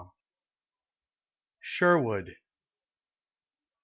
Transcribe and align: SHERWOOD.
SHERWOOD. 1.59 2.37